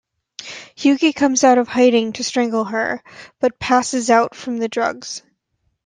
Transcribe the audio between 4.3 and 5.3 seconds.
from the drugs.